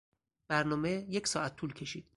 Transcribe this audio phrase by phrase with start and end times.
[0.47, 2.07] برنامه یک ساعت طول کشید.